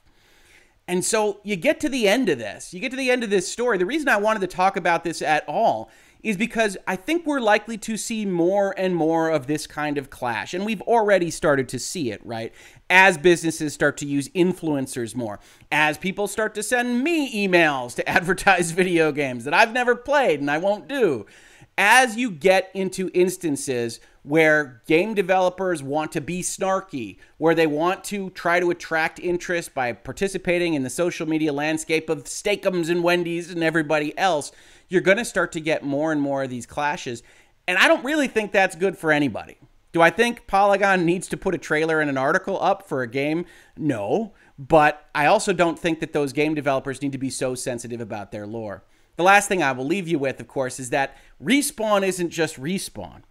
And 0.88 1.04
so 1.04 1.38
you 1.44 1.54
get 1.54 1.78
to 1.80 1.88
the 1.88 2.08
end 2.08 2.28
of 2.28 2.38
this. 2.38 2.74
You 2.74 2.80
get 2.80 2.90
to 2.90 2.96
the 2.96 3.12
end 3.12 3.22
of 3.22 3.30
this 3.30 3.46
story. 3.46 3.78
The 3.78 3.86
reason 3.86 4.08
I 4.08 4.16
wanted 4.16 4.40
to 4.40 4.48
talk 4.48 4.76
about 4.76 5.04
this 5.04 5.22
at 5.22 5.44
all 5.46 5.88
is 6.22 6.36
because 6.36 6.76
I 6.86 6.96
think 6.96 7.26
we're 7.26 7.40
likely 7.40 7.78
to 7.78 7.96
see 7.96 8.26
more 8.26 8.74
and 8.76 8.94
more 8.94 9.30
of 9.30 9.46
this 9.46 9.66
kind 9.66 9.98
of 9.98 10.10
clash. 10.10 10.54
And 10.54 10.64
we've 10.64 10.82
already 10.82 11.30
started 11.30 11.68
to 11.70 11.78
see 11.78 12.10
it, 12.10 12.24
right? 12.24 12.52
As 12.88 13.16
businesses 13.18 13.72
start 13.72 13.96
to 13.98 14.06
use 14.06 14.28
influencers 14.30 15.14
more, 15.14 15.40
as 15.70 15.98
people 15.98 16.28
start 16.28 16.54
to 16.56 16.62
send 16.62 17.02
me 17.02 17.46
emails 17.46 17.94
to 17.96 18.08
advertise 18.08 18.70
video 18.72 19.12
games 19.12 19.44
that 19.44 19.54
I've 19.54 19.72
never 19.72 19.94
played 19.94 20.40
and 20.40 20.50
I 20.50 20.58
won't 20.58 20.88
do. 20.88 21.26
As 21.78 22.16
you 22.16 22.30
get 22.30 22.70
into 22.74 23.10
instances 23.14 24.00
where 24.22 24.82
game 24.86 25.14
developers 25.14 25.82
want 25.82 26.12
to 26.12 26.20
be 26.20 26.42
snarky, 26.42 27.16
where 27.38 27.54
they 27.54 27.66
want 27.66 28.04
to 28.04 28.28
try 28.30 28.60
to 28.60 28.70
attract 28.70 29.18
interest 29.18 29.72
by 29.72 29.92
participating 29.92 30.74
in 30.74 30.82
the 30.82 30.90
social 30.90 31.26
media 31.26 31.52
landscape 31.52 32.10
of 32.10 32.28
Steak-umms 32.28 32.90
and 32.90 33.02
Wendy's 33.02 33.50
and 33.50 33.64
everybody 33.64 34.16
else, 34.18 34.52
you're 34.90 35.00
going 35.00 35.16
to 35.16 35.24
start 35.24 35.52
to 35.52 35.60
get 35.60 35.82
more 35.82 36.12
and 36.12 36.20
more 36.20 36.42
of 36.42 36.50
these 36.50 36.66
clashes. 36.66 37.22
And 37.66 37.78
I 37.78 37.88
don't 37.88 38.04
really 38.04 38.28
think 38.28 38.52
that's 38.52 38.76
good 38.76 38.98
for 38.98 39.10
anybody. 39.10 39.56
Do 39.92 40.02
I 40.02 40.10
think 40.10 40.46
Polygon 40.46 41.06
needs 41.06 41.26
to 41.28 41.36
put 41.36 41.54
a 41.54 41.58
trailer 41.58 42.00
and 42.00 42.10
an 42.10 42.18
article 42.18 42.62
up 42.62 42.86
for 42.86 43.02
a 43.02 43.08
game? 43.08 43.46
No. 43.76 44.34
But 44.58 45.08
I 45.14 45.26
also 45.26 45.52
don't 45.52 45.78
think 45.78 46.00
that 46.00 46.12
those 46.12 46.32
game 46.32 46.54
developers 46.54 47.00
need 47.00 47.12
to 47.12 47.18
be 47.18 47.30
so 47.30 47.54
sensitive 47.54 48.00
about 48.00 48.30
their 48.30 48.46
lore. 48.46 48.84
The 49.16 49.22
last 49.22 49.48
thing 49.48 49.62
I 49.62 49.72
will 49.72 49.86
leave 49.86 50.06
you 50.06 50.18
with, 50.18 50.38
of 50.40 50.48
course, 50.48 50.78
is 50.78 50.90
that 50.90 51.16
Respawn 51.42 52.06
isn't 52.06 52.30
just 52.30 52.60
Respawn. 52.60 53.22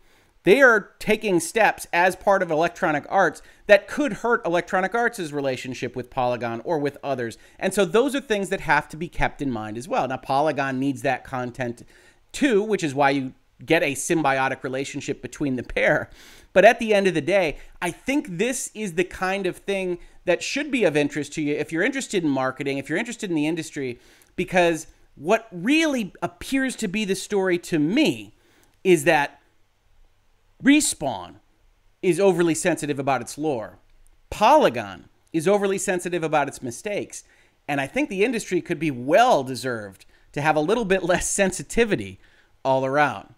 They 0.44 0.62
are 0.62 0.92
taking 1.00 1.40
steps 1.40 1.86
as 1.92 2.16
part 2.16 2.42
of 2.42 2.50
Electronic 2.50 3.06
Arts 3.10 3.42
that 3.68 3.88
could 3.88 4.14
hurt 4.14 4.46
Electronic 4.46 4.96
Arts' 4.96 5.32
relationship 5.32 5.96
with 5.96 6.10
Polygon 6.10 6.62
or 6.64 6.80
with 6.80 6.98
others. 7.04 7.38
And 7.60 7.74
so 7.74 7.84
those 7.86 8.16
are 8.16 8.22
things 8.22 8.50
that 8.50 8.62
have 8.62 8.88
to 8.90 8.98
be 8.98 9.10
kept 9.10 9.42
in 9.42 9.52
mind 9.52 9.78
as 9.78 9.88
well. 9.88 10.08
Now, 10.08 10.18
Polygon 10.18 10.80
needs 10.80 11.02
that 11.02 11.24
content 11.24 11.84
too, 12.32 12.64
which 12.64 12.84
is 12.84 12.96
why 12.96 13.10
you 13.10 13.34
get 13.66 13.84
a 13.84 13.94
symbiotic 13.94 14.64
relationship 14.64 15.22
between 15.22 15.58
the 15.58 15.64
pair. 15.64 16.10
But 16.54 16.66
at 16.66 16.80
the 16.80 16.94
end 16.94 17.08
of 17.08 17.14
the 17.14 17.22
day, 17.22 17.58
I 17.82 17.92
think 17.92 18.38
this 18.38 18.72
is 18.74 18.94
the 18.94 19.04
kind 19.04 19.46
of 19.46 19.58
thing 19.58 20.00
that 20.26 20.42
should 20.42 20.72
be 20.72 20.86
of 20.86 20.96
interest 20.96 21.34
to 21.34 21.42
you 21.42 21.56
if 21.56 21.72
you're 21.72 21.84
interested 21.84 22.24
in 22.24 22.30
marketing, 22.30 22.78
if 22.78 22.88
you're 22.88 22.98
interested 22.98 23.30
in 23.30 23.36
the 23.36 23.48
industry, 23.48 24.00
because 24.36 24.88
what 25.16 25.48
really 25.52 26.14
appears 26.22 26.76
to 26.78 26.88
be 26.88 27.04
the 27.04 27.16
story 27.16 27.58
to 27.58 27.78
me 27.78 28.34
is 28.84 29.04
that 29.04 29.39
Respawn 30.64 31.36
is 32.02 32.20
overly 32.20 32.54
sensitive 32.54 33.00
about 33.00 33.22
its 33.22 33.38
lore. 33.38 33.80
Polygon 34.30 35.08
is 35.32 35.48
overly 35.48 35.78
sensitive 35.78 36.24
about 36.24 36.48
its 36.48 36.62
mistakes. 36.62 37.24
And 37.68 37.80
I 37.80 37.88
think 37.88 38.10
the 38.10 38.24
industry 38.24 38.62
could 38.62 38.80
be 38.80 38.92
well 38.92 39.44
deserved 39.44 40.06
to 40.34 40.42
have 40.42 40.56
a 40.56 40.62
little 40.62 40.86
bit 40.86 41.04
less 41.04 41.30
sensitivity 41.30 42.20
all 42.66 42.86
around. 42.86 43.36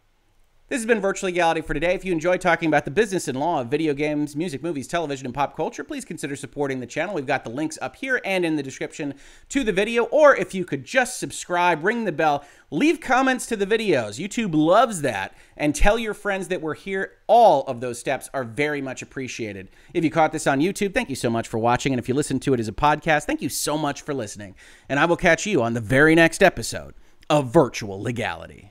This 0.72 0.80
has 0.80 0.86
been 0.86 1.02
Virtual 1.02 1.28
Legality 1.28 1.60
for 1.60 1.74
today. 1.74 1.96
If 1.96 2.06
you 2.06 2.14
enjoy 2.14 2.38
talking 2.38 2.70
about 2.70 2.86
the 2.86 2.92
business 2.92 3.28
and 3.28 3.38
law 3.38 3.60
of 3.60 3.68
video 3.68 3.94
games, 3.94 4.38
music, 4.38 4.64
movies, 4.64 4.88
television, 4.88 5.26
and 5.26 5.36
pop 5.36 5.54
culture, 5.54 5.84
please 5.84 6.06
consider 6.06 6.34
supporting 6.38 6.80
the 6.80 6.88
channel. 6.88 7.14
We've 7.14 7.26
got 7.26 7.44
the 7.44 7.50
links 7.50 7.78
up 7.82 7.98
here 7.98 8.22
and 8.24 8.46
in 8.46 8.56
the 8.56 8.64
description 8.64 9.16
to 9.50 9.66
the 9.66 9.74
video. 9.74 10.06
Or 10.06 10.34
if 10.34 10.56
you 10.56 10.64
could 10.64 10.86
just 10.86 11.20
subscribe, 11.20 11.84
ring 11.84 12.06
the 12.06 12.14
bell, 12.14 12.46
leave 12.70 13.02
comments 13.02 13.46
to 13.48 13.58
the 13.58 13.68
videos. 13.68 14.18
YouTube 14.18 14.56
loves 14.56 15.02
that. 15.02 15.36
And 15.58 15.76
tell 15.76 16.00
your 16.00 16.14
friends 16.14 16.48
that 16.48 16.62
we're 16.62 16.76
here. 16.76 17.18
All 17.28 17.64
of 17.64 17.82
those 17.82 18.00
steps 18.00 18.30
are 18.34 18.46
very 18.46 18.82
much 18.82 19.02
appreciated. 19.02 19.68
If 19.94 20.06
you 20.06 20.10
caught 20.10 20.32
this 20.32 20.48
on 20.48 20.62
YouTube, 20.62 20.94
thank 20.94 21.10
you 21.10 21.18
so 21.18 21.30
much 21.30 21.50
for 21.50 21.58
watching. 21.58 21.92
And 21.92 22.00
if 22.00 22.08
you 22.08 22.14
listen 22.14 22.40
to 22.40 22.54
it 22.54 22.62
as 22.62 22.70
a 22.70 22.72
podcast, 22.72 23.26
thank 23.26 23.42
you 23.42 23.50
so 23.50 23.78
much 23.78 24.04
for 24.04 24.14
listening. 24.14 24.56
And 24.88 25.02
I 25.02 25.04
will 25.04 25.18
catch 25.18 25.46
you 25.46 25.62
on 25.64 25.74
the 25.74 25.82
very 25.82 26.16
next 26.16 26.42
episode 26.42 26.94
of 27.30 27.52
Virtual 27.52 28.02
Legality. 28.02 28.71